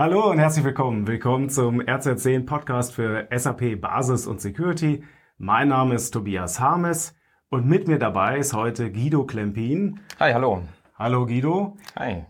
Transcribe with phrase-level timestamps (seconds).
[0.00, 1.08] Hallo und herzlich willkommen.
[1.08, 5.02] Willkommen zum RZ10 Podcast für SAP Basis und Security.
[5.38, 7.16] Mein Name ist Tobias Harmes
[7.48, 9.98] und mit mir dabei ist heute Guido Klempin.
[10.20, 10.62] Hi, hallo.
[10.96, 11.76] Hallo Guido.
[11.98, 12.26] Hi.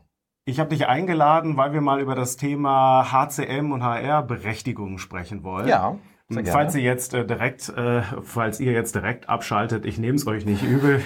[0.47, 5.45] Ich habe dich eingeladen, weil wir mal über das Thema HCM und HR Berechtigung sprechen
[5.45, 5.69] wollen.
[5.69, 5.99] Ja.
[6.31, 6.59] Sehr gerne.
[6.59, 10.47] Falls ihr jetzt äh, direkt, äh, falls ihr jetzt direkt abschaltet, ich nehme es euch
[10.47, 11.03] nicht übel.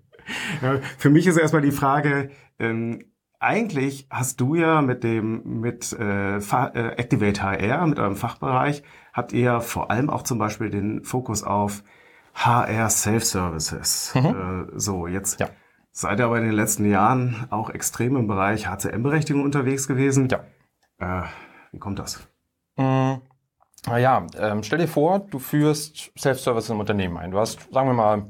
[0.96, 3.11] Für mich ist erstmal die Frage, ähm,
[3.42, 9.32] eigentlich hast du ja mit dem mit äh, äh, Activate HR, mit eurem Fachbereich, habt
[9.32, 11.82] ihr ja vor allem auch zum Beispiel den Fokus auf
[12.34, 14.14] HR Self-Services.
[14.14, 15.48] Äh, so, jetzt Ja.
[15.90, 20.28] seid ihr aber in den letzten Jahren auch extrem im Bereich HCM-Berechtigung unterwegs gewesen.
[20.30, 20.40] Ja.
[20.98, 21.24] Äh,
[21.72, 22.26] wie kommt das?
[22.76, 23.14] Mm,
[23.86, 27.32] Naja, ähm, stell dir vor, du führst Self-Service im Unternehmen ein.
[27.32, 28.26] Du hast, sagen wir mal,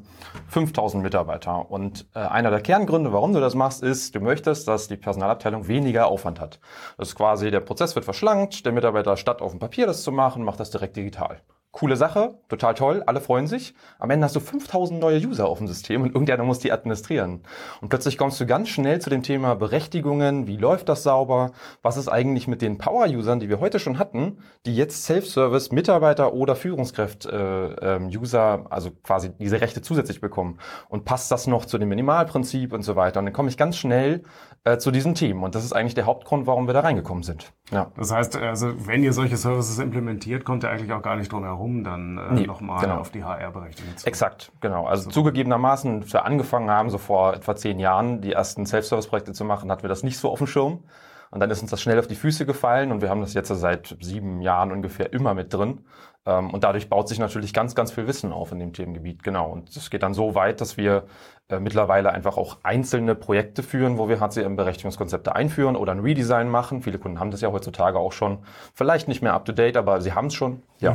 [0.48, 1.70] 5000 Mitarbeiter.
[1.70, 5.68] Und äh, einer der Kerngründe, warum du das machst, ist, du möchtest, dass die Personalabteilung
[5.68, 6.58] weniger Aufwand hat.
[6.96, 10.10] Das ist quasi, der Prozess wird verschlankt, der Mitarbeiter statt auf dem Papier das zu
[10.10, 11.42] machen, macht das direkt digital.
[11.72, 13.74] Coole Sache, total toll, alle freuen sich.
[13.98, 17.40] Am Ende hast du 5000 neue User auf dem System und irgendeiner muss die administrieren.
[17.80, 21.96] Und plötzlich kommst du ganz schnell zu dem Thema Berechtigungen, wie läuft das sauber, was
[21.96, 26.56] ist eigentlich mit den Power-Usern, die wir heute schon hatten, die jetzt Self-Service, Mitarbeiter oder
[26.56, 30.58] Führungskräft-User, also quasi diese Rechte zusätzlich bekommen.
[30.90, 33.20] Und passt das noch zu dem Minimalprinzip und so weiter.
[33.20, 34.24] Und dann komme ich ganz schnell
[34.64, 35.42] äh, zu diesen Themen.
[35.42, 37.52] Und das ist eigentlich der Hauptgrund, warum wir da reingekommen sind.
[37.70, 37.90] Ja.
[37.96, 41.42] Das heißt, also wenn ihr solche Services implementiert, kommt ihr eigentlich auch gar nicht drum
[41.42, 42.98] herum, dann äh, Nee, nochmal genau.
[42.98, 44.06] auf die HR-Berechtigung zu.
[44.06, 44.86] Exakt, genau.
[44.86, 49.44] Also zugegebenermaßen, als wir angefangen haben, so vor etwa zehn Jahren, die ersten Self-Service-Projekte zu
[49.44, 50.84] machen, hatten wir das nicht so auf dem Schirm.
[51.32, 53.48] Und dann ist uns das schnell auf die Füße gefallen und wir haben das jetzt
[53.48, 55.80] seit sieben Jahren ungefähr immer mit drin.
[56.26, 59.22] Ähm, Und dadurch baut sich natürlich ganz, ganz viel Wissen auf in dem Themengebiet.
[59.22, 59.50] Genau.
[59.50, 61.04] Und es geht dann so weit, dass wir
[61.48, 66.82] äh, mittlerweile einfach auch einzelne Projekte führen, wo wir HCM-Berechtigungskonzepte einführen oder ein Redesign machen.
[66.82, 68.40] Viele Kunden haben das ja heutzutage auch schon.
[68.74, 70.62] Vielleicht nicht mehr up-to-date, aber sie haben es schon.
[70.80, 70.94] Ja.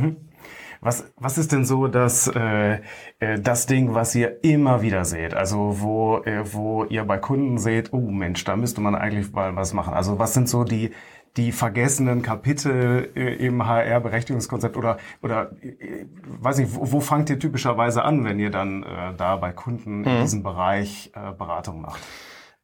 [0.82, 2.80] Was, was ist denn so das, äh,
[3.20, 5.34] äh, das Ding, was ihr immer wieder seht?
[5.34, 9.56] Also wo, äh, wo ihr bei Kunden seht, oh Mensch, da müsste man eigentlich mal
[9.56, 9.94] was machen.
[9.94, 10.92] Also was sind so die,
[11.38, 17.40] die vergessenen Kapitel äh, im HR-Berechtigungskonzept oder, oder äh, weiß nicht, wo, wo fangt ihr
[17.40, 22.02] typischerweise an, wenn ihr dann äh, da bei Kunden in diesem Bereich äh, Beratung macht?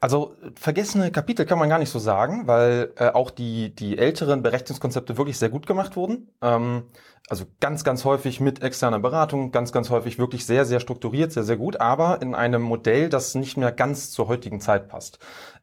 [0.03, 4.43] Also vergessene Kapitel kann man gar nicht so sagen, weil äh, auch die, die älteren
[4.43, 6.27] Berechtigungskonzepte wirklich sehr gut gemacht wurden.
[6.41, 6.89] Ähm,
[7.29, 11.43] also ganz, ganz häufig mit externer Beratung, ganz, ganz häufig wirklich sehr, sehr strukturiert, sehr,
[11.43, 15.19] sehr gut, aber in einem Modell, das nicht mehr ganz zur heutigen Zeit passt.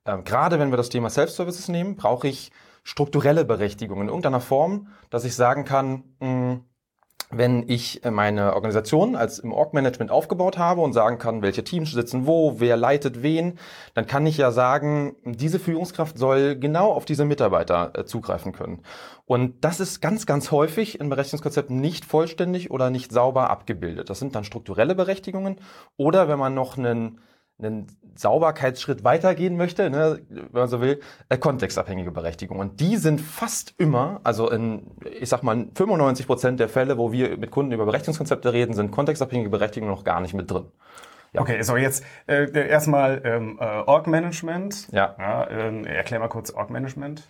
[0.06, 2.50] Ähm, gerade wenn wir das Thema Self-Services nehmen, brauche ich
[2.82, 6.60] strukturelle Berechtigung in irgendeiner Form, dass ich sagen kann, mh,
[7.30, 11.92] wenn ich äh, meine Organisation als im Org-Management aufgebaut habe und sagen kann, welche Teams
[11.92, 13.58] sitzen wo, wer leitet wen,
[13.94, 18.82] dann kann ich ja sagen, diese Führungskraft soll genau auf diese Mitarbeiter äh, zugreifen können.
[19.26, 24.10] Und das ist ganz, ganz häufig in Berechtigungskonzepten nicht vollständig oder nicht sauber abgebildet.
[24.10, 25.56] Das sind dann strukturelle Berechtigungen
[25.96, 27.20] oder wenn man noch einen
[27.65, 32.59] einen Sauberkeitsschritt weitergehen möchte, ne, wenn man so will, äh, kontextabhängige Berechtigung.
[32.59, 37.12] Und die sind fast immer, also in, ich sag mal, 95 Prozent der Fälle, wo
[37.12, 40.66] wir mit Kunden über Berechtigungskonzepte reden, sind kontextabhängige Berechtigungen noch gar nicht mit drin.
[41.32, 41.43] Ja.
[41.43, 44.88] Okay, so jetzt äh, erstmal ähm, äh, Org-Management.
[44.93, 45.15] Ja.
[45.19, 47.22] ja ähm, erklär mal kurz Org-Management.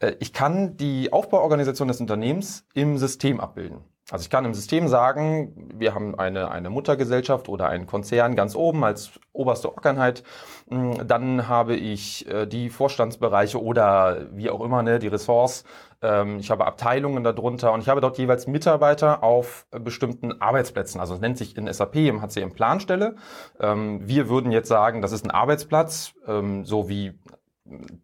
[0.00, 3.78] Äh, Ich kann die Aufbauorganisation des Unternehmens im System abbilden.
[4.10, 8.54] Also ich kann im System sagen, wir haben eine, eine Muttergesellschaft oder einen Konzern ganz
[8.54, 10.22] oben als oberste Organheit.
[10.68, 15.64] Mm, Dann habe ich äh, die Vorstandsbereiche oder wie auch immer, ne, die Ressorts.
[16.02, 21.00] Ähm, Ich habe Abteilungen darunter und ich habe dort jeweils Mitarbeiter auf bestimmten Arbeitsplätzen.
[21.00, 23.16] Also es nennt sich in SAP im HCM Planstelle.
[23.58, 27.18] Ähm, Wir würden jetzt sagen, das ist ein Arbeitsplatz, ähm, so wie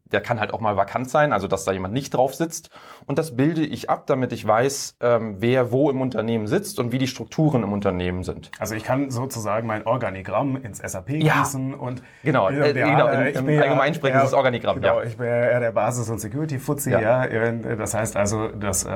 [0.05, 2.71] der kann halt auch mal vakant sein, also dass da jemand nicht drauf sitzt.
[3.07, 6.93] Und das bilde ich ab, damit ich weiß, ähm, wer wo im Unternehmen sitzt und
[6.93, 8.51] wie die Strukturen im Unternehmen sind.
[8.59, 11.39] Also ich kann sozusagen mein Organigramm ins SAP Ja.
[11.39, 14.31] gießen und Genau, Ja, äh, genau, im- ich im bin ja Allgemeinen sprechen eher- ist
[14.33, 15.07] das Organigramm, Genau, ja.
[15.07, 17.01] ich bin ja eher der Basis- und Security-Fuzzi, ja.
[17.01, 17.25] Ja.
[17.25, 18.93] äh, Das heißt also, das, äh,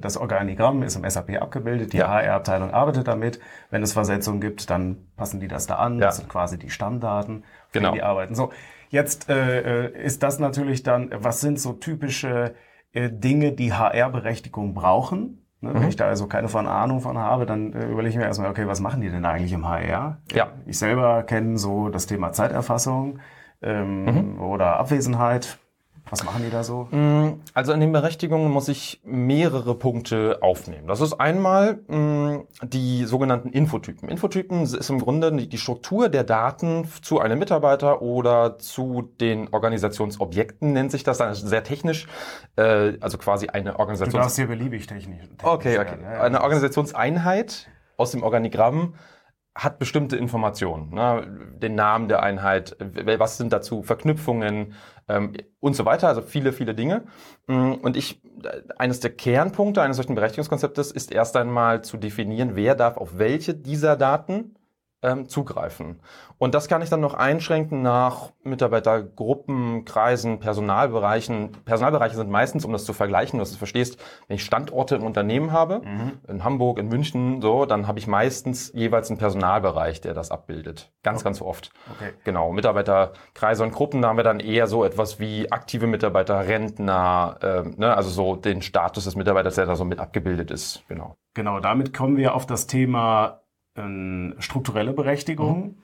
[0.00, 2.08] das Organigramm ist im SAP abgebildet, die Ja.
[2.08, 3.40] HR-Abteilung arbeitet damit.
[3.70, 5.98] Wenn es Versetzungen gibt, dann passen die das da an.
[5.98, 6.06] Ja.
[6.06, 7.92] Das sind quasi die Stammdaten, für Genau.
[7.92, 8.34] die arbeiten.
[8.34, 8.50] So,
[8.92, 12.54] jetzt äh, äh, ist das natürlich dann, was sind so typische
[12.92, 15.38] äh, Dinge, die HR-Berechtigung brauchen?
[15.60, 15.74] Ne, Mhm.
[15.80, 18.50] Wenn ich da also keine von Ahnung von habe, dann äh, überlege ich mir erstmal,
[18.50, 20.18] okay, was machen die denn eigentlich im HR?
[20.32, 20.48] Ja.
[20.66, 23.18] Ich selber kenne so das Thema Zeiterfassung
[23.62, 24.40] ähm, Mhm.
[24.40, 25.58] oder Abwesenheit.
[26.12, 26.88] Was machen die da so?
[26.90, 30.86] Mm, also in den Berechtigungen muss ich mehrere Punkte aufnehmen.
[30.86, 34.10] Das ist einmal mh, mm, die sogenannten Infotypen.
[34.10, 40.74] Infotypen ist im Grunde die Struktur der Daten zu einem Mitarbeiter oder zu den Organisationsobjekten,
[40.74, 42.06] nennt sich das dann sehr technisch.
[42.56, 44.12] Äh, also quasi eine Organisation.
[44.12, 45.22] Du darfst hier beliebig technisch.
[45.22, 45.96] technisch okay, okay.
[46.02, 48.96] Ja, ja, eine Organisationseinheit aus dem Organigramm
[49.54, 51.26] hat bestimmte Informationen, ne?
[51.58, 54.74] den Namen der Einheit, was sind dazu Verknüpfungen
[55.08, 57.04] ähm, und so weiter, also viele, viele Dinge.
[57.46, 58.22] Mm, und ich,
[58.78, 63.54] eines der Kernpunkte eines solchen Berechtigungskonzeptes ist erst einmal zu definieren, wer darf auf welche
[63.54, 64.54] dieser Daten
[65.02, 66.00] ähm, zugreifen.
[66.38, 71.52] Und das kann ich dann noch einschränken nach Mitarbeitergruppen, Kreisen, Personalbereichen.
[71.64, 75.52] Personalbereiche sind meistens, um das zu vergleichen, dass du verstehst, wenn ich Standorte im Unternehmen
[75.52, 76.12] habe, mhm.
[76.28, 80.92] in Hamburg, in München, so, dann habe ich meistens jeweils einen Personalbereich, der das abbildet.
[81.02, 81.24] Ganz, okay.
[81.24, 81.72] ganz oft.
[81.96, 82.12] Okay.
[82.24, 82.52] Genau.
[82.52, 87.62] Mitarbeiterkreise und Gruppen, da haben wir dann eher so etwas wie aktive Mitarbeiter, Rentner, äh,
[87.76, 90.82] ne, also so den Status des Mitarbeiters, der da so mit abgebildet ist.
[90.88, 91.16] Genau.
[91.34, 93.41] Genau, damit kommen wir auf das Thema
[94.38, 95.62] strukturelle Berechtigung.
[95.62, 95.74] Mhm.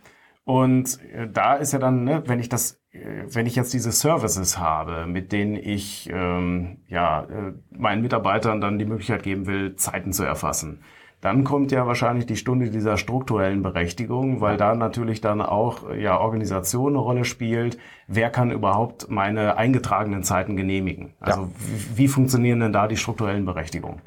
[0.49, 3.93] Und äh, da ist ja dann, ne, wenn ich das, äh, wenn ich jetzt diese
[3.93, 9.77] Services habe, mit denen ich ähm, ja äh, meinen Mitarbeitern dann die Möglichkeit geben will,
[9.77, 10.81] Zeiten zu erfassen,
[11.21, 16.19] dann kommt ja wahrscheinlich die Stunde dieser strukturellen Berechtigung, weil da natürlich dann auch ja
[16.19, 17.77] Organisation eine Rolle spielt.
[18.07, 21.13] Wer kann überhaupt meine eingetragenen Zeiten genehmigen?
[21.21, 21.49] Also ja.
[21.59, 24.01] wie, wie funktionieren denn da die strukturellen Berechtigungen?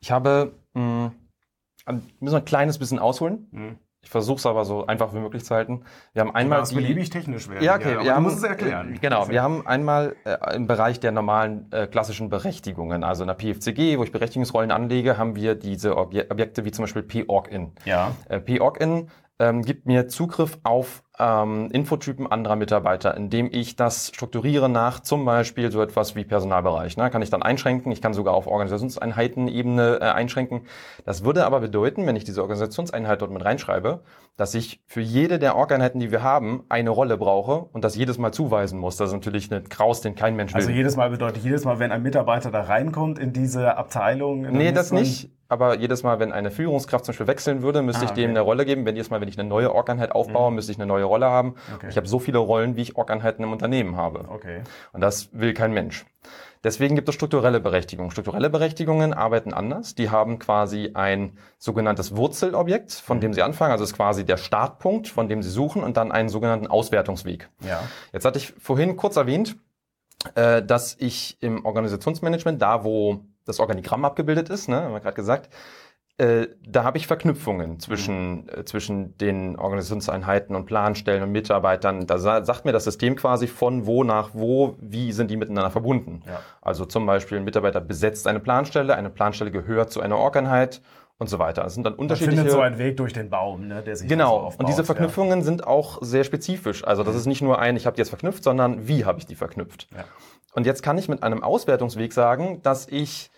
[0.00, 1.12] Ich habe mh
[1.86, 3.48] müssen wir ein kleines bisschen ausholen.
[3.50, 3.78] Mhm.
[4.04, 5.82] Ich versuche es aber so einfach wie möglich zu halten.
[6.12, 7.64] Wir haben einmal das beliebig technisch werden.
[7.64, 7.94] Ja, okay.
[7.94, 8.94] Ja, wir haben, es erklären.
[8.94, 9.28] Äh, genau.
[9.30, 13.98] Wir haben einmal äh, im Bereich der normalen äh, klassischen Berechtigungen, also in der PFCG,
[13.98, 17.72] wo ich Berechtigungsrollen anlege, haben wir diese Objekte wie zum Beispiel PORG-In.
[17.86, 18.12] Ja.
[18.28, 19.08] Äh, PORG-In
[19.38, 25.24] ähm, gibt mir Zugriff auf ähm, Infotypen anderer Mitarbeiter, indem ich das strukturiere nach zum
[25.24, 26.96] Beispiel so etwas wie Personalbereich.
[26.96, 27.08] Ne?
[27.10, 30.62] Kann ich dann einschränken, ich kann sogar auf Organisationseinheitenebene äh, einschränken.
[31.04, 34.02] Das würde aber bedeuten, wenn ich diese Organisationseinheit dort mit reinschreibe,
[34.36, 38.18] dass ich für jede der Org-Einheiten, die wir haben, eine Rolle brauche und das jedes
[38.18, 38.96] Mal zuweisen muss.
[38.96, 40.72] Das ist natürlich ein Kraus, den kein Mensch also will.
[40.72, 44.42] Also jedes Mal bedeutet jedes Mal, wenn ein Mitarbeiter da reinkommt in diese Abteilung.
[44.42, 48.08] Nee, das nicht aber jedes Mal, wenn eine Führungskraft zum Beispiel wechseln würde, müsste ah,
[48.08, 48.86] ich dem eine Rolle geben.
[48.86, 50.56] Wenn jedes Mal, wenn ich eine neue Org-Einheit aufbaue, mhm.
[50.56, 51.54] müsste ich eine neue Rolle haben.
[51.74, 51.88] Okay.
[51.90, 54.26] Ich habe so viele Rollen, wie ich Org-Einheiten im Unternehmen habe.
[54.28, 54.62] Okay.
[54.92, 56.04] Und das will kein Mensch.
[56.64, 58.10] Deswegen gibt es strukturelle Berechtigungen.
[58.10, 59.94] Strukturelle Berechtigungen arbeiten anders.
[59.94, 63.72] Die haben quasi ein sogenanntes Wurzelobjekt, von dem sie anfangen.
[63.72, 67.50] Also ist quasi der Startpunkt, von dem sie suchen und dann einen sogenannten Auswertungsweg.
[67.60, 67.82] Ja.
[68.14, 69.56] Jetzt hatte ich vorhin kurz erwähnt,
[70.34, 75.16] äh, dass ich im Organisationsmanagement, da wo das Organigramm abgebildet ist, ne, haben wir gerade
[75.16, 75.52] gesagt,
[76.16, 82.06] äh, da habe ich Verknüpfungen zwischen, äh, zwischen den Organisationseinheiten und Planstellen und Mitarbeitern.
[82.06, 85.70] Da sa sagt mir das System quasi von wo nach wo, wie sind die miteinander
[85.70, 86.22] verbunden.
[86.26, 86.40] Ja.
[86.62, 90.82] Also zum Beispiel ein Mitarbeiter besetzt eine Planstelle, eine Planstelle gehört zu einer Orgeinheit
[91.18, 91.64] und so weiter.
[91.64, 92.36] Das sind dann unterschiedliche.
[92.36, 94.38] Man findet so einen Weg durch den Baum, ne, der sich genau.
[94.38, 95.44] So aufbaut, und diese Verknüpfungen ja.
[95.44, 96.84] sind auch sehr spezifisch.
[96.84, 97.20] Also das mhm.
[97.20, 99.88] ist nicht nur ein, ich habe die jetzt verknüpft, sondern wie habe ich die verknüpft.
[99.92, 100.04] Ja.
[100.52, 103.32] Und jetzt kann ich mit einem Auswertungsweg sagen, dass ich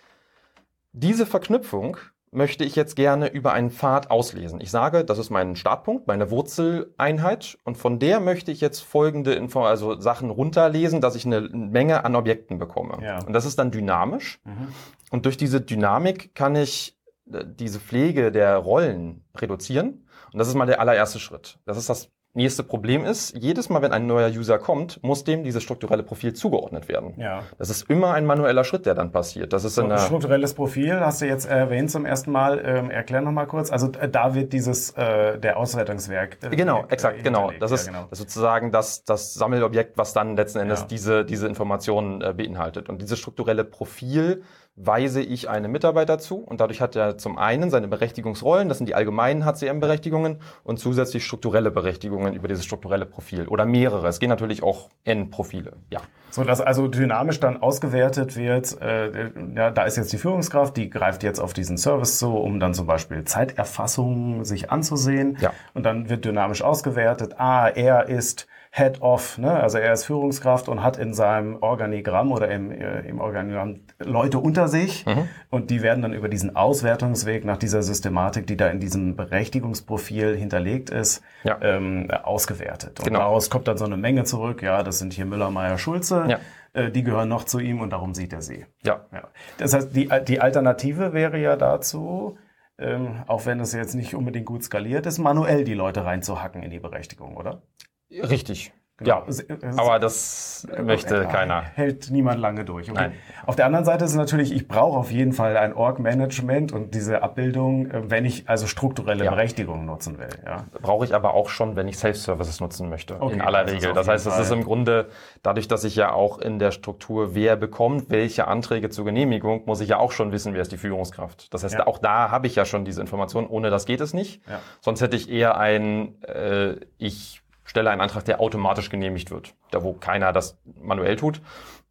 [0.91, 1.97] diese Verknüpfung
[2.31, 4.59] möchte ich jetzt gerne über einen Pfad auslesen.
[4.61, 9.33] Ich sage, das ist mein Startpunkt, meine Wurzeleinheit und von der möchte ich jetzt folgende
[9.33, 12.99] Info, also Sachen runterlesen, dass ich eine Menge an Objekten bekomme.
[13.03, 13.19] Ja.
[13.25, 14.39] Und das ist dann dynamisch.
[14.43, 14.67] Mhm.
[15.11, 16.97] Und durch diese Dynamik kann ich
[17.31, 20.05] äh, diese Pflege der Rollen reduzieren.
[20.33, 21.59] Und das ist mal der allererste Schritt.
[21.65, 25.43] Das ist das Nächste Problem ist, jedes Mal, wenn ein neuer User kommt, muss dem
[25.43, 27.15] dieses strukturelle Profil zugeordnet werden.
[27.17, 27.41] Ja.
[27.57, 29.53] Das ist immer ein manueller Schritt, der dann passiert.
[29.53, 32.61] Das ist so, ein strukturelles Profil hast du jetzt erwähnt zum ersten Mal.
[32.63, 33.71] Ähm, erklär noch mal kurz.
[33.71, 36.37] Also äh, da wird dieses äh, der Auswertungswerk.
[36.43, 37.51] Äh, genau, äh, exakt, genau.
[37.59, 38.05] Das ist, ja, genau.
[38.11, 40.85] das sozusagen das, das Sammelobjekt, was dann letzten Endes ja.
[40.85, 42.87] diese diese Informationen äh, beinhaltet.
[42.87, 44.43] Und dieses strukturelle Profil
[44.77, 48.87] weise ich einem Mitarbeiter zu und dadurch hat er zum einen seine Berechtigungsrollen, das sind
[48.87, 54.07] die allgemeinen HCM-Berechtigungen und zusätzlich strukturelle Berechtigungen über dieses strukturelle Profil oder mehrere.
[54.07, 56.01] Es gehen natürlich auch N-Profile, ja.
[56.29, 60.91] So dass also dynamisch dann ausgewertet wird, äh, ja, da ist jetzt die Führungskraft, die
[60.91, 65.53] greift jetzt auf diesen Service zu, um dann zum Beispiel Zeiterfassung sich anzusehen ja.
[65.73, 69.51] und dann wird dynamisch ausgewertet, ah, er ist Head of, ne?
[69.51, 74.37] also er ist Führungskraft und hat in seinem Organigramm oder im, äh, im Organigramm Leute
[74.37, 75.27] unter sich mhm.
[75.49, 80.37] und die werden dann über diesen Auswertungsweg nach dieser Systematik, die da in diesem Berechtigungsprofil
[80.37, 81.57] hinterlegt ist, ja.
[81.61, 82.99] ähm, ausgewertet.
[82.99, 83.19] Und genau.
[83.19, 86.25] daraus kommt dann so eine Menge zurück, ja, das sind hier Müller, Meyer, Schulze.
[86.27, 86.37] Ja
[86.73, 88.65] äh, die gehören noch zu ihm und darum sieht er sie.
[88.83, 89.05] Ja.
[89.11, 89.29] ja.
[89.57, 92.37] Das heißt, die, die Alternative wäre ja dazu,
[92.77, 96.69] ähm, auch wenn es jetzt nicht unbedingt gut skaliert ist, manuell die Leute reinzuhacken in
[96.69, 97.63] die Berechtigung, oder?
[98.11, 98.73] Richtig.
[98.99, 99.25] Genau.
[99.27, 101.61] Ja, aber das möchte keiner.
[101.61, 102.89] Hält niemand lange durch.
[102.89, 102.99] Okay.
[102.99, 103.13] Nein.
[103.45, 106.95] Auf der anderen Seite ist es natürlich, ich brauche auf jeden Fall ein Org-Management und
[106.95, 109.29] diese Abbildung, äh, wenn ich also strukturelle ja.
[109.29, 110.29] Berechtigung nutzen will.
[110.43, 110.65] Ja.
[110.81, 113.21] Brauche ich aber auch schon, wenn ich Self-Services nutzen möchte.
[113.21, 113.93] Okay, in aller das Regel.
[113.93, 115.09] Das heißt, es ist im Grunde,
[115.43, 119.79] dadurch, dass ich ja auch in der Struktur, wer bekommt welche Anträge zur Genehmigung, muss
[119.79, 121.53] ich ja auch schon wissen, wer ist die Führungskraft.
[121.53, 121.85] Das heißt, ja.
[121.85, 123.45] auch da habe ich ja schon diese Information.
[123.45, 124.41] Ohne das geht es nicht.
[124.49, 124.59] Ja.
[124.81, 129.83] Sonst hätte ich eher ein, äh, ich stelle einen Antrag, der automatisch genehmigt wird, da
[129.83, 131.41] wo keiner das manuell tut.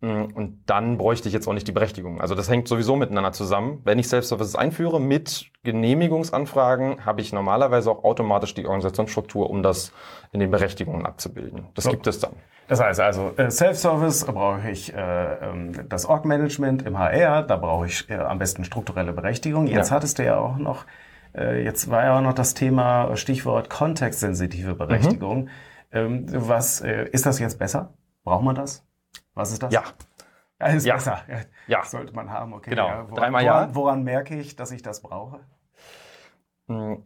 [0.01, 2.21] Mm, und dann bräuchte ich jetzt auch nicht die Berechtigung.
[2.21, 3.81] Also das hängt sowieso miteinander zusammen.
[3.85, 9.93] Wenn ich Self-Services einführe mit Genehmigungsanfragen, habe ich normalerweise auch automatisch die Organisationsstruktur, um das
[10.33, 11.67] in den Berechtigungen abzubilden.
[11.75, 11.91] Das so.
[11.91, 12.33] gibt es dann.
[12.69, 17.87] Das heißt also, äh, Self-Service brauche ich äh, ähm, das Org-Management im HR, da brauche
[17.87, 19.67] ich äh, am besten strukturelle Berechtigung.
[19.67, 19.97] Jetzt ja.
[19.97, 20.85] hattest du ja auch noch
[21.37, 25.49] jetzt war ja auch noch das Thema Stichwort kontextsensitive Berechtigung.
[25.93, 26.27] Mhm.
[26.29, 27.95] Was äh, ist das jetzt besser?
[28.25, 28.85] Braucht man das?
[29.35, 29.73] Was ist das?
[29.73, 29.85] Ja.
[30.59, 30.95] Ja, ist ja.
[30.95, 31.23] besser.
[31.29, 31.85] Ja, ja.
[31.85, 32.71] Sollte man haben, okay.
[32.71, 32.89] Genau.
[32.89, 33.75] Ja, woran, Dreimal ja.
[33.75, 35.41] Woran merke ich, dass ich das brauche?
[36.69, 37.05] Hm.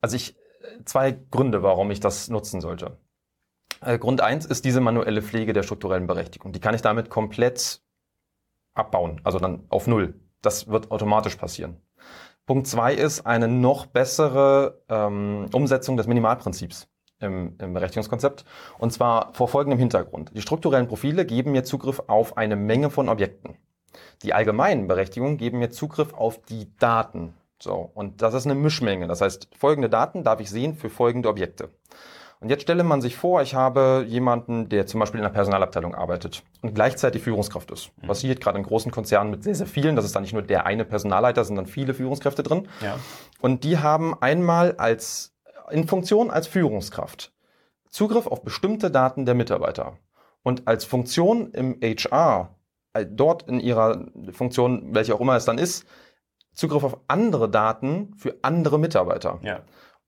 [0.00, 0.36] Also ich,
[0.84, 2.98] zwei Gründe, warum ich das nutzen sollte.
[3.80, 6.52] Äh, Grund eins ist diese manuelle Pflege der strukturellen Berechtigung.
[6.52, 7.82] Die kann ich damit komplett
[8.74, 10.20] abbauen, also dann auf Null.
[10.40, 11.80] Das wird automatisch passieren.
[12.46, 16.88] Punkt zwei ist eine noch bessere ähm, Umsetzung des Minimalprinzips
[17.20, 18.44] im, im Berechtigungskonzept.
[18.78, 20.32] Und zwar vor folgendem Hintergrund.
[20.34, 23.56] Die strukturellen Profile geben mir Zugriff auf eine Menge von Objekten.
[24.22, 27.34] Die allgemeinen Berechtigungen geben mir Zugriff auf die Daten.
[27.60, 27.90] So.
[27.94, 29.06] Und das ist eine Mischmenge.
[29.06, 31.70] Das heißt, folgende Daten darf ich sehen für folgende Objekte.
[32.42, 35.94] Und jetzt stelle man sich vor, ich habe jemanden, der zum Beispiel in der Personalabteilung
[35.94, 37.92] arbeitet und gleichzeitig Führungskraft ist.
[38.02, 38.08] Mhm.
[38.08, 39.94] Passiert gerade in großen Konzernen mit sehr, sehr vielen.
[39.94, 42.68] Das ist dann nicht nur der eine Personalleiter, sondern viele Führungskräfte drin.
[42.80, 42.98] Ja.
[43.40, 45.32] Und die haben einmal als,
[45.70, 47.32] in Funktion als Führungskraft
[47.92, 49.98] Zugriff auf bestimmte Daten der Mitarbeiter.
[50.42, 52.56] Und als Funktion im HR,
[52.94, 55.86] äh, dort in ihrer Funktion, welche auch immer es dann ist,
[56.54, 59.38] Zugriff auf andere Daten für andere Mitarbeiter.
[59.42, 59.60] Ja.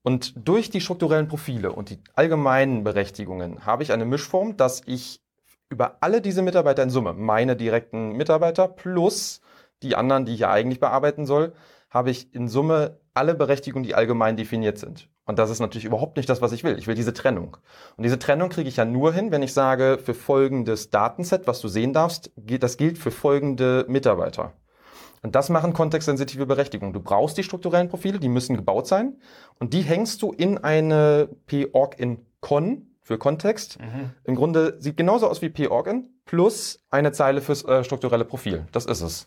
[0.06, 5.22] Und durch die strukturellen Profile und die allgemeinen Berechtigungen habe ich eine Mischform, dass ich
[5.70, 9.40] über alle diese Mitarbeiter in Summe, meine direkten Mitarbeiter plus
[9.82, 11.54] die anderen, die ich ja eigentlich bearbeiten soll,
[11.88, 15.08] habe ich in Summe alle Berechtigungen, die allgemein definiert sind.
[15.24, 16.78] Und das ist natürlich überhaupt nicht das, was ich will.
[16.78, 17.56] Ich will diese Trennung.
[17.96, 21.62] Und diese Trennung kriege ich ja nur hin, wenn ich sage, für folgendes Datenset, was
[21.62, 24.52] du sehen darfst, das gilt für folgende Mitarbeiter.
[25.24, 26.92] Und das machen kontextsensitive Berechtigungen.
[26.92, 29.14] Du brauchst die strukturellen Profile, die müssen gebaut sein.
[29.58, 33.80] Und die hängst du in eine P-Org in Con für Kontext.
[33.80, 34.10] Mhm.
[34.24, 38.66] Im Grunde sieht genauso aus wie P-Org-In plus eine Zeile fürs äh, strukturelle Profil.
[38.72, 39.26] Das ist es.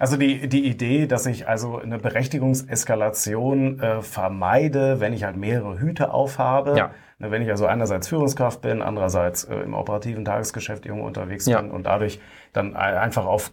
[0.00, 5.78] Also die, die Idee, dass ich also eine Berechtigungseskalation äh, vermeide, wenn ich halt mehrere
[5.78, 6.76] Hüte aufhabe.
[6.76, 6.90] Ja.
[7.18, 11.60] Ne, wenn ich also einerseits Führungskraft bin, andererseits äh, im operativen Tagesgeschäft irgendwo unterwegs ja.
[11.60, 12.20] bin und dadurch
[12.52, 13.52] dann einfach auf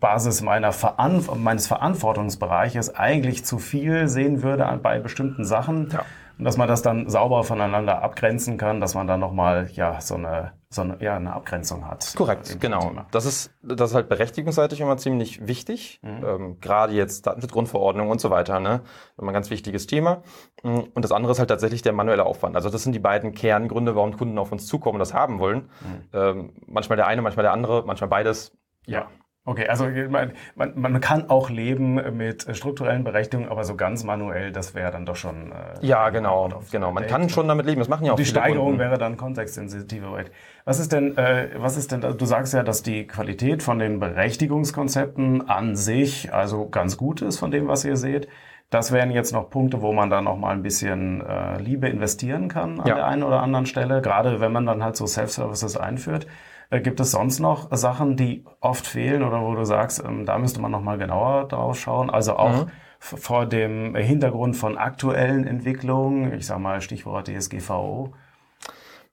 [0.00, 5.90] Basis meiner Veran meines Verantwortungsbereiches eigentlich zu viel sehen würde bei bestimmten Sachen.
[5.92, 6.04] Ja
[6.38, 10.14] und dass man das dann sauber voneinander abgrenzen kann, dass man dann nochmal ja, so,
[10.14, 12.14] eine, so eine, ja, eine Abgrenzung hat.
[12.16, 12.80] Korrekt, genau.
[12.80, 13.06] Thema.
[13.10, 16.24] Das ist, das ist halt berechtigungsseitig immer ziemlich wichtig, mhm.
[16.24, 18.82] ähm, gerade jetzt Datenschutzgrundverordnung und so weiter, ne?
[19.18, 20.22] Immer ein ganz wichtiges Thema.
[20.62, 22.56] Mm, und das andere ist halt tatsächlich der manuelle Aufwand.
[22.56, 25.70] Also das sind die beiden Kerngründe, warum Kunden auf uns zukommen und das haben wollen.
[25.80, 26.08] Mhm.
[26.12, 28.56] Ähm, manchmal der eine, manchmal der andere, manchmal beides.
[28.86, 29.06] Ja.
[29.44, 34.52] Okay, also man, man, man kann auch leben mit strukturellen Berechtigungen, aber so ganz manuell,
[34.52, 35.50] das wäre dann doch schon.
[35.50, 36.92] Äh, ja, genau, genau.
[36.92, 37.80] Man kann schon damit leben.
[37.80, 38.78] Das machen ja auch Die Steigerung Kunden.
[38.78, 40.26] wäre dann kontextsensitive.
[40.64, 42.02] Was ist denn, äh, was ist denn?
[42.02, 47.40] Du sagst ja, dass die Qualität von den Berechtigungskonzepten an sich also ganz gut ist
[47.40, 48.28] von dem, was ihr seht.
[48.70, 52.46] Das wären jetzt noch Punkte, wo man dann noch mal ein bisschen äh, Liebe investieren
[52.46, 52.94] kann an ja.
[52.94, 56.28] der einen oder anderen Stelle, gerade wenn man dann halt so Self-Services einführt.
[56.72, 60.38] Äh, gibt es sonst noch Sachen, die oft fehlen oder wo du sagst, ähm, da
[60.38, 62.08] müsste man noch mal genauer drauf schauen?
[62.08, 62.70] Also auch mhm.
[62.98, 68.14] vor dem Hintergrund von aktuellen Entwicklungen, ich sage mal Stichwort DSGVO.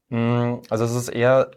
[0.08, 1.52] Mhm, also es ist eher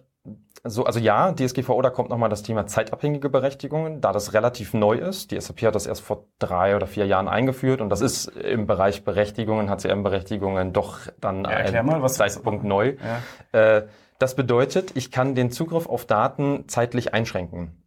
[0.65, 4.97] so, also ja, DSGVO, da kommt nochmal das Thema zeitabhängige Berechtigungen, da das relativ neu
[4.97, 5.31] ist.
[5.31, 8.67] Die SAP hat das erst vor drei oder vier Jahren eingeführt und das ist im
[8.67, 12.97] Bereich Berechtigungen, HCM-Berechtigungen doch dann ja, ein mal, Zeitpunkt neu.
[13.53, 13.77] Ja.
[13.77, 13.87] Äh,
[14.23, 17.85] das bedeutet, ich kann den Zugriff auf Daten zeitlich einschränken.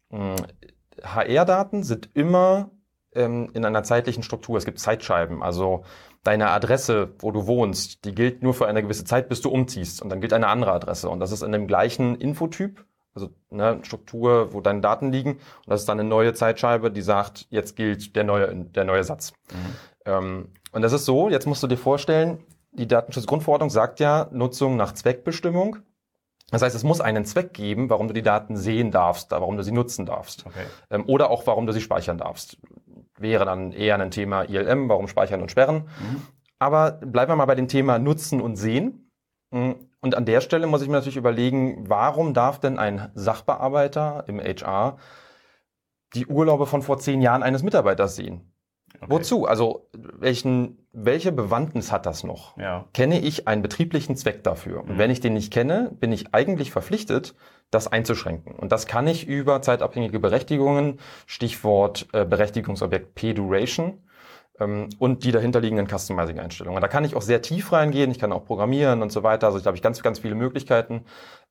[1.02, 2.72] HR-Daten hm, sind immer
[3.14, 4.58] ähm, in einer zeitlichen Struktur.
[4.58, 5.42] Es gibt Zeitscheiben.
[5.42, 5.84] Also
[6.24, 10.02] deine Adresse, wo du wohnst, die gilt nur für eine gewisse Zeit, bis du umziehst.
[10.02, 11.10] Und dann gilt eine andere Adresse.
[11.10, 15.32] Und das ist in dem gleichen Infotyp, also ne, Struktur, wo deine Daten liegen.
[15.36, 19.06] Und das ist dann eine neue Zeitscheibe, die sagt, jetzt gilt der neue, der neue
[19.06, 19.32] Satz.
[19.52, 19.76] Mhm.
[20.06, 24.76] Ähm, und das ist so, jetzt musst du dir vorstellen, die Datenschutzgrundverordnung sagt ja Nutzung
[24.76, 25.78] nach Zweckbestimmung
[26.56, 29.64] Das heißt, es muss einen Zweck geben, warum du die Daten sehen darfst, warum du
[29.64, 30.46] sie nutzen darfst.
[30.46, 30.64] Okay.
[30.90, 32.58] Ähm, oder auch, warum du sie speichern darfst.
[33.18, 35.90] Wäre dann eher ein Thema ILM, warum speichern und sperren.
[36.00, 36.22] Mhm.
[36.58, 39.12] Aber bleiben wir mal bei dem Thema Nutzen und Sehen.
[39.52, 44.24] Mm, Und an der Stelle muss ich mir natürlich überlegen, warum darf denn ein Sachbearbeiter
[44.28, 44.96] im HR
[46.14, 48.50] die Urlaube von vor zehn Jahren eines Mitarbeiters sehen?
[49.06, 49.14] Okay.
[49.14, 49.46] Wozu?
[49.46, 52.58] Also welchen, welche Bewandtnis hat das noch?
[52.58, 52.86] Ja.
[52.94, 54.82] Kenne ich einen betrieblichen Zweck dafür?
[54.82, 54.98] Und Mhm.
[54.98, 57.36] wenn ich den nicht kenne, bin ich eigentlich verpflichtet,
[57.72, 58.56] das einzuschränken.
[58.56, 64.02] Und das kann ich über zeitabhängige Berechtigungen, Stichwort äh, Berechtigungsobjekt P-Duration,
[64.60, 66.82] ähm, und die dahinterliegenden Customizing-Einstellungen.
[66.82, 69.48] Da kann ich auch sehr tief reingehen, ich kann auch programmieren und so weiter.
[69.48, 71.06] Also da habe ich ganz, ganz viele Möglichkeiten.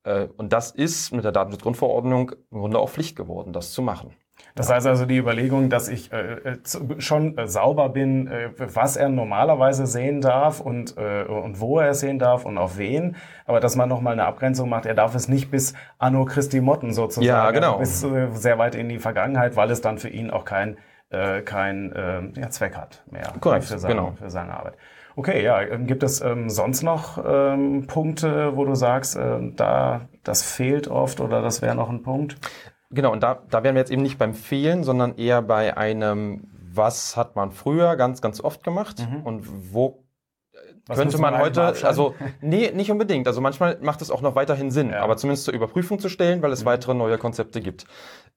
[0.04, 4.14] Äh, und das ist mit der Datenschutzgrundverordnung im Grunde auch Pflicht geworden, das zu machen.
[4.56, 6.58] Das heißt also die Überlegung, dass ich äh, äh,
[6.98, 11.90] schon äh, sauber bin, äh, was er normalerweise sehen darf und, äh, und wo er
[11.90, 15.14] es sehen darf und auf wen, aber dass man nochmal eine Abgrenzung macht, er darf
[15.16, 17.78] es nicht bis Anno Christi Motten sozusagen, Ja, genau.
[17.78, 20.76] also bis äh, sehr weit in die Vergangenheit, weil es dann für ihn auch kein,
[21.44, 24.12] kein ja, Zweck hat mehr Korrekt, für, seine, genau.
[24.16, 24.74] für seine Arbeit.
[25.14, 30.42] Okay, ja, ähm, gibt es ähm, sonst noch ähm, Punkte, wo du sagst, da das
[30.42, 32.36] fehlt oft oder das wäre noch ein Punkt?
[32.94, 36.44] Genau, und da, da wären wir jetzt eben nicht beim Fehlen, sondern eher bei einem,
[36.72, 40.04] was hat man früher ganz, ganz oft gemacht und wo
[40.86, 43.26] Was könnte man, man heute, also nee, nicht unbedingt.
[43.26, 45.00] Also manchmal macht es auch noch weiterhin Sinn, Ja.
[45.02, 47.86] aber zumindest zur Überprüfung zu stellen, weil es weitere neue Konzepte gibt.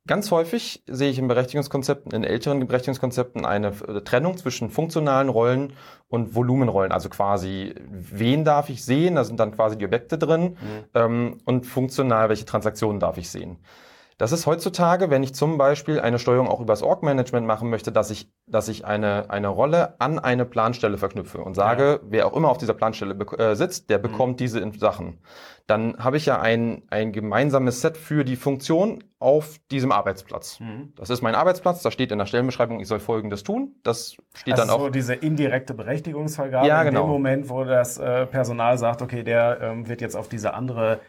[0.08, 5.74] Ganz häufig sehe ich in Berechtigungskonzepten, in älteren Berechtigungskonzepten eine äh, Trennung zwischen funktionalen Rollen
[6.08, 6.94] und Volumenrollen.
[6.94, 9.16] Also quasi, wen darf ich sehen?
[9.16, 10.56] Da sind dann quasi die Objekte drin.
[10.94, 13.58] Ähm, und funktional, welche Transaktionen darf ich sehen?
[14.20, 18.10] Das ist heutzutage, wenn ich zum Beispiel eine Steuerung auch übers Org-Management machen möchte, dass
[18.10, 22.50] ich, dass ich eine, eine Rolle an eine Planstelle verknüpfe und sage, wer auch immer
[22.50, 25.20] auf dieser Planstelle äh, sitzt, der bekommt diese in- Sachen.
[25.68, 30.60] Dann habe ich ja ein, ein gemeinsames Set für die Funktion auf diesem Arbeitsplatz.
[30.62, 30.94] Mhm.
[30.96, 33.76] Das ist mein Arbeitsplatz, da steht in der Stellenbeschreibung, ich soll Folgendes tun.
[33.84, 34.80] Das steht Also dann auch.
[34.80, 37.04] so diese indirekte Berechtigungsvergabe Ja, in genau.
[37.04, 41.02] dem Moment, wo das äh, Personal sagt, okay, der ähm, wird jetzt auf diese andere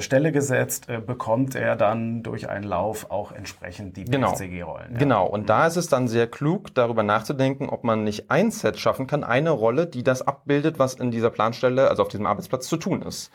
[0.00, 4.30] Stelle gesetzt, äh, bekommt er dann durch einen Lauf auch entsprechend die Genau.
[4.32, 4.98] BSCG-Rollen.
[4.98, 8.78] Genau, und da ist es dann sehr klug, darüber nachzudenken, ob man nicht ein Set
[8.78, 12.68] schaffen kann, eine Rolle, die das abbildet, was in dieser Planstelle, also auf diesem Arbeitsplatz
[12.68, 13.30] zu tun ist.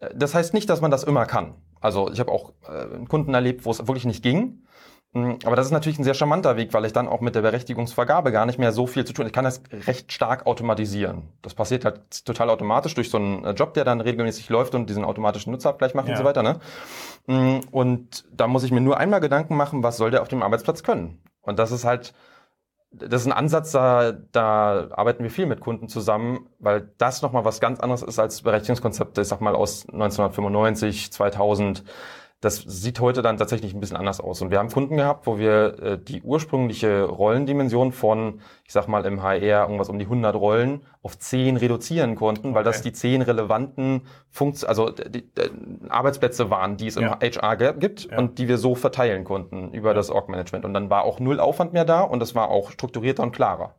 [0.00, 1.54] Äh, Das heißt nicht, dass man das immer kann.
[1.80, 4.62] Also ich habe auch äh, Kunden erlebt, wo es wirklich nicht ging.
[5.12, 7.42] Mm, Aber das ist natürlich ein sehr charmanter Weg, weil ich dann auch mit der
[7.42, 9.26] Berechtigungsvergabe gar nicht mehr so viel zu tun.
[9.26, 11.22] Ich kann das recht stark automatisieren.
[11.42, 14.88] Das passiert halt total automatisch durch so einen äh, Job, der dann regelmäßig läuft und
[14.90, 16.18] diesen automatischen Nutzerabgleich macht und Ja.
[16.18, 16.42] so weiter.
[16.42, 16.58] Ne?
[17.26, 20.42] Mm, Und da muss ich mir nur einmal Gedanken machen, was soll der auf dem
[20.42, 21.20] Arbeitsplatz können?
[21.40, 22.12] Und das ist halt,
[22.90, 27.44] das ist ein Ansatz, da, da arbeiten wir viel mit Kunden zusammen, weil das nochmal
[27.44, 31.84] was ganz anderes ist als Berechtigungskonzepte, ich sag mal aus 1995, 2000.
[32.42, 34.42] Das sieht heute dann tatsächlich ein bisschen anders aus.
[34.42, 39.06] Und wir haben Kunden gehabt, wo wir äh, die ursprüngliche Rollendimension von, ich sag mal
[39.06, 42.90] im HR irgendwas um die 100 Rollen auf 10 reduzieren konnten, weil das Okay.
[42.90, 45.40] die 10 relevanten Funkt also die, die
[45.88, 47.14] Arbeitsplätze waren, die es Ja.
[47.14, 48.18] im HR gibt Ja.
[48.18, 50.66] und die wir so verteilen konnten über das Org-Management.
[50.66, 53.74] Und dann war auch null Aufwand mehr da und es war auch strukturierter und klarer.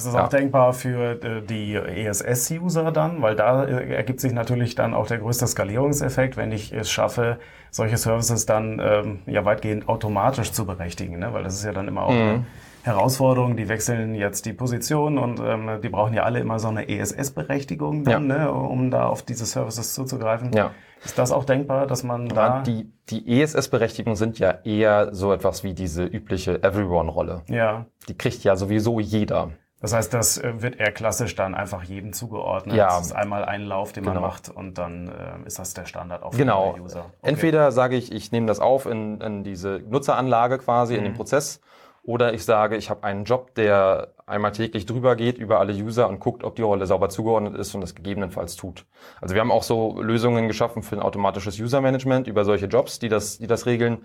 [0.00, 0.24] Das ist Ja.
[0.24, 5.06] auch denkbar für äh, die ESS-User dann, weil da äh, ergibt sich natürlich dann auch
[5.06, 7.38] der größte Skalierungseffekt, wenn ich es schaffe,
[7.70, 11.32] solche Services dann ähm, ja weitgehend automatisch zu berechtigen, ne?
[11.34, 12.16] weil das ist ja dann immer auch Mhm.
[12.18, 12.44] eine
[12.82, 13.56] Herausforderung.
[13.56, 18.04] Die wechseln jetzt die Position und ähm, die brauchen ja alle immer so eine ESS-Berechtigung
[18.04, 18.50] dann, ne?
[18.50, 20.52] um da auf diese Services zuzugreifen.
[20.54, 20.70] Ja.
[21.04, 22.56] Ist das auch denkbar, dass man da...
[22.56, 27.42] Ja, die, die ESS-Berechtigungen sind ja eher so etwas wie diese übliche Everyone-Rolle.
[27.48, 27.84] ja.
[28.08, 29.50] Die kriegt ja sowieso jeder.
[29.80, 32.76] Das heißt, das äh, wird eher klassisch dann einfach jedem zugeordnet.
[32.76, 32.88] Ja.
[32.88, 34.26] Das ist einmal ein Lauf, den man Genau.
[34.26, 36.72] macht und dann äh, ist das der Standard auf Genau.
[36.74, 37.00] alle User.
[37.20, 37.30] Okay.
[37.30, 41.60] Entweder sage ich, ich nehme das auf in, in diese Nutzeranlage quasi, in den Prozess,
[42.02, 46.08] oder ich sage, ich habe einen Job, der einmal täglich drüber geht über alle User
[46.08, 48.86] und guckt, ob die Rolle sauber zugeordnet ist und das gegebenenfalls tut.
[49.20, 53.08] Also wir haben auch so Lösungen geschaffen für ein automatisches User-Management über solche Jobs, die
[53.08, 53.98] das, die das regeln.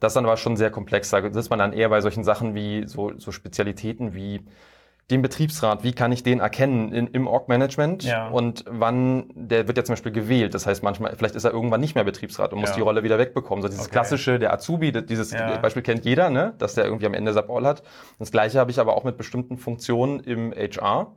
[0.00, 1.10] Das dann aber schon sehr komplex.
[1.10, 4.44] Da sitzt man dann eher bei solchen Sachen wie so, so Spezialitäten wie
[5.10, 8.28] den Betriebsrat, wie kann ich den erkennen in, im Org-Management Ja.
[8.28, 10.54] und wann, der wird ja zum Beispiel gewählt.
[10.54, 12.76] Das heißt manchmal, vielleicht ist er irgendwann nicht mehr Betriebsrat und muss Ja.
[12.76, 13.60] die Rolle wieder wegbekommen.
[13.62, 13.92] So dieses Okay.
[13.92, 15.58] klassische, der Azubi, dieses Ja.
[15.58, 16.54] Beispiel kennt jeder, ne?
[16.58, 17.82] dass der irgendwie am Ende Sub-All hat.
[18.18, 21.14] Das gleiche habe ich aber auch mit bestimmten Funktionen im HR.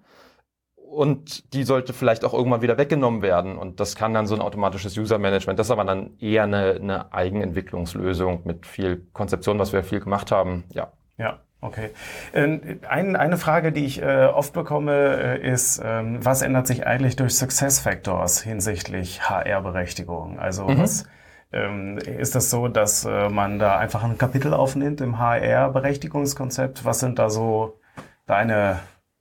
[0.75, 3.57] Und die sollte vielleicht auch irgendwann wieder weggenommen werden.
[3.57, 5.59] Und das kann dann so ein automatisches User-Management.
[5.59, 10.31] Das ist aber dann eher eine, eine Eigenentwicklungslösung mit viel Konzeption, was wir viel gemacht
[10.31, 10.63] haben.
[10.73, 10.91] Ja.
[11.17, 11.39] Ja.
[11.59, 11.89] Okay.
[12.33, 16.85] Ähm, ein, eine Frage, die ich äh, oft bekomme, äh, ist, ähm, was ändert sich
[16.85, 20.39] eigentlich durch Success Factors hinsichtlich HR-Berechtigung?
[20.39, 20.79] Also mhm.
[20.79, 21.05] was
[21.51, 26.85] ähm, ist das so, dass äh, man da einfach ein Kapitel aufnimmt im HR-Berechtigungskonzept?
[26.85, 27.79] Was sind da so
[28.27, 28.79] deine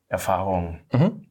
[0.08, 0.80] Erfahrungen?
[0.92, 1.26] Mhm.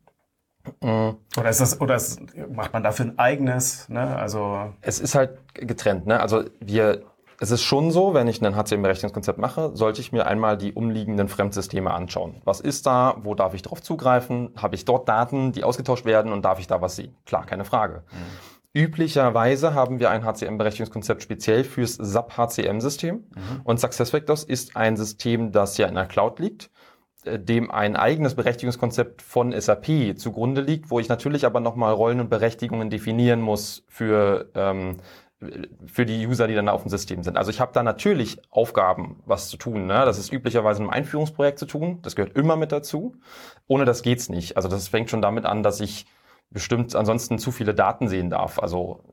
[0.81, 1.17] Mhm.
[1.37, 3.87] Oder ist das, oder ist, macht man dafür ein eigenes?
[3.89, 4.15] Ne?
[4.15, 6.07] Also es ist halt getrennt.
[6.07, 6.19] Ne?
[6.19, 7.03] Also wir
[7.39, 11.27] es ist schon so, wenn ich ein HCM-Berechnungskonzept mache, sollte ich mir einmal die umliegenden
[11.27, 12.41] Fremdsysteme anschauen.
[12.45, 13.17] Was ist da?
[13.21, 14.51] Wo darf ich darauf zugreifen?
[14.55, 17.15] Habe ich dort Daten, die ausgetauscht werden und darf ich da was sehen?
[17.25, 18.03] Klar, keine Frage.
[18.11, 18.81] Mhm.
[18.81, 23.15] Üblicherweise haben wir ein HCM-Berechtigungskonzept speziell fürs SAP HCM-System.
[23.15, 23.61] Mhm.
[23.63, 26.69] Und SuccessFactors ist ein System, das ja in der Cloud liegt
[27.23, 32.19] äh, dem ein eigenes Berechtigungskonzept von SAP zugrunde liegt, wo ich natürlich aber nochmal Rollen
[32.19, 34.97] und Berechtigungen definieren muss für ähm,
[35.86, 37.38] für die User, die dann auf dem System sind.
[37.38, 39.88] Also ich habe da natürlich Aufgaben, was zu tun.
[39.88, 40.05] Ne?
[40.05, 41.99] Das ist üblicherweise in einem Einführungsprojekt zu tun.
[42.01, 43.15] Das gehört immer mit dazu.
[43.67, 44.58] Ohne das geht's nicht.
[44.58, 46.05] Also das fängt schon damit an, dass ich
[46.49, 48.60] bestimmt ansonsten zu viele Daten sehen darf.
[48.60, 49.03] Also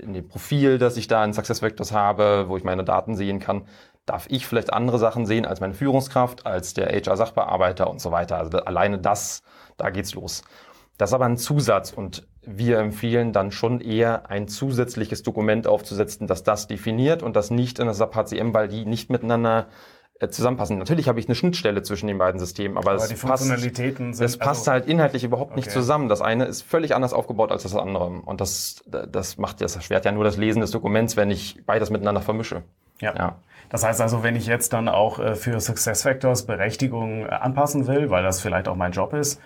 [0.00, 3.66] in dem Profil, das ich da in SuccessVectors habe, wo ich meine Daten sehen kann,
[4.06, 8.38] darf ich vielleicht andere Sachen sehen als meine Führungskraft, als der HR-Sachbearbeiter und so weiter.
[8.38, 9.42] Also alleine das,
[9.76, 10.42] da geht's los.
[10.98, 16.26] Das ist aber ein Zusatz und wir empfehlen dann schon eher ein zusätzliches Dokument aufzusetzen,
[16.26, 19.66] das das definiert und das nicht in das SAP HCM, weil die nicht miteinander
[20.20, 20.78] äh, zusammenpassen.
[20.78, 24.36] Natürlich habe ich eine Schnittstelle zwischen den beiden Systemen, aber, aber es, passt, sind, es
[24.36, 25.60] passt also, halt inhaltlich überhaupt okay.
[25.60, 26.08] nicht zusammen.
[26.08, 28.06] Das eine ist völlig anders aufgebaut als das andere.
[28.06, 31.90] Und das, das macht das erschwert ja nur das Lesen des Dokuments, wenn ich beides
[31.90, 32.62] miteinander vermische.
[33.00, 33.14] Ja.
[33.16, 33.36] ja.
[33.70, 38.10] Das heißt also, wenn ich jetzt dann auch äh, für SuccessFactors Berechtigung äh, anpassen will,
[38.10, 39.40] weil das vielleicht auch mein Job ist,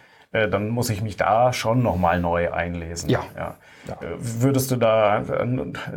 [0.49, 3.09] dann muss ich mich da schon nochmal neu einlesen.
[3.09, 3.21] Ja.
[3.37, 3.57] ja.
[3.89, 3.95] ja.
[3.95, 5.23] Äh, würdest du da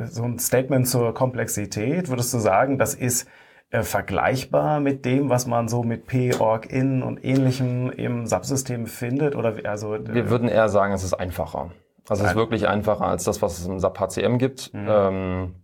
[0.06, 3.28] so ein Statement zur Komplexität, würdest du sagen, das ist
[3.70, 9.36] äh, vergleichbar mit dem, was man so mit P-Org-In und ähnlichem im Subsystem findet?
[9.36, 11.72] Oder also, Wir würden eher sagen, es ist einfacher.
[12.08, 14.74] Also es ist wirklich einfacher als das, was es im SAP HCM gibt.
[14.74, 14.88] Mhm.
[14.88, 15.56] Ähm,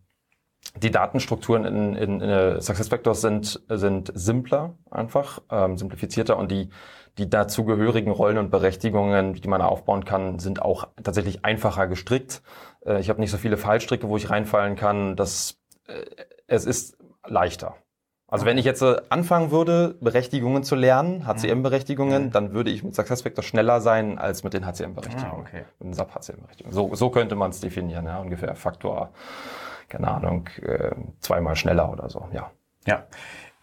[0.82, 6.70] die Datenstrukturen in, in, in SuccessFactors sind, sind simpler einfach, ähm, simplifizierter und die
[7.18, 12.42] die dazugehörigen Rollen und Berechtigungen, die man aufbauen kann, sind auch tatsächlich einfacher gestrickt.
[12.86, 15.16] Äh, ich habe nicht so viele Fallstricke, wo ich reinfallen kann.
[15.16, 15.94] Das, äh,
[16.48, 17.76] es ist leichter.
[18.28, 22.32] Also wenn ich jetzt äh, anfangen würde, Berechtigungen zu lernen, HCM-Berechtigungen, mhm.
[22.32, 25.46] dann würde ich mit SuccessFactors schneller sein als mit den HCM-Berechtigungen.
[25.46, 25.66] Ah, okay.
[25.78, 26.74] Mit den SAP-HCM-Berechtigungen.
[26.74, 29.12] So, so könnte man es definieren, ja, ungefähr Faktor,
[29.88, 30.50] keine Ahnung,
[31.20, 32.50] zweimal schneller oder so, ja.
[32.88, 33.06] Ja.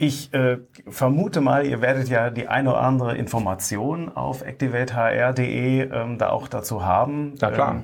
[0.03, 0.57] Ich äh,
[0.89, 6.49] vermute mal, ihr werdet ja die eine oder andere Information auf activatehr.de ähm, da auch
[6.49, 7.35] dazu haben.
[7.39, 7.73] Ja, klar.
[7.73, 7.83] Ähm,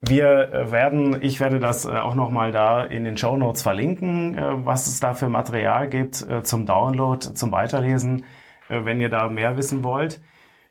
[0.00, 4.38] wir äh, werden, ich werde das äh, auch nochmal da in den Show Notes verlinken,
[4.38, 8.24] äh, was es da für Material gibt zum Download, zum Weiterlesen,
[8.68, 10.20] wenn ihr da mehr wissen wollt.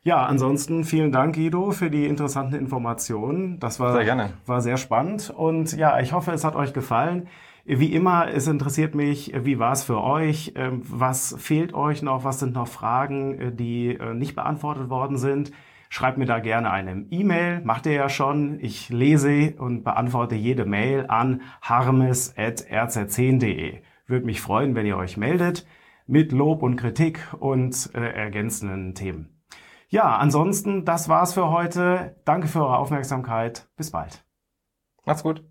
[0.02, 3.60] Ja, ansonsten vielen Dank, Guido, für die interessanten Informationen.
[3.60, 4.30] Das war sehr, gerne.
[4.46, 7.28] war sehr spannend und ja, ich hoffe, es hat euch gefallen.
[7.68, 10.52] Wie immer, es interessiert mich, wie war es für euch?
[10.54, 12.22] Ähm, was fehlt euch noch?
[12.22, 15.50] Was sind noch Fragen, äh, die äh, nicht beantwortet worden sind?
[15.88, 18.60] Schreibt mir da gerne eine E-Mail, macht ihr ja schon.
[18.60, 23.82] Ich lese und beantworte jede Mail an harmes.rz10.de.
[24.06, 25.66] Würde mich freuen, wenn ihr euch meldet
[26.06, 29.42] mit Lob und Kritik und äh, ergänzenden Themen.
[29.88, 32.14] Ja, ansonsten, das war's für heute.
[32.24, 33.68] Danke für eure Aufmerksamkeit.
[33.76, 34.24] Bis bald.
[35.04, 35.42] Macht's gut.